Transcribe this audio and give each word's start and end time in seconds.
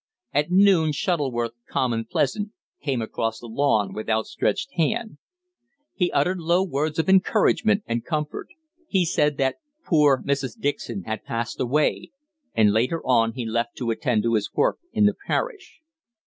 At 0.33 0.49
noon 0.49 0.93
Shuttleworth, 0.93 1.51
calm 1.69 1.93
and 1.93 2.09
pleasant, 2.09 2.49
came 2.81 3.03
across 3.03 3.39
the 3.39 3.45
lawn 3.45 3.93
with 3.93 4.09
outstretched 4.09 4.71
hand. 4.73 5.19
He 5.93 6.11
uttered 6.11 6.39
low 6.39 6.63
words 6.63 6.97
of 6.97 7.07
encouragement 7.07 7.83
and 7.85 8.03
comfort. 8.03 8.47
He 8.87 9.05
said 9.05 9.37
that 9.37 9.57
poor 9.85 10.23
Mrs. 10.23 10.59
Dixon 10.59 11.03
had 11.03 11.23
passed 11.23 11.59
away, 11.59 12.09
and 12.55 12.73
later 12.73 13.05
on 13.05 13.33
he 13.33 13.45
left 13.45 13.75
to 13.77 13.91
attend 13.91 14.23
to 14.23 14.33
his 14.33 14.51
work 14.55 14.79
in 14.91 15.05
the 15.05 15.13
parish. 15.27 15.81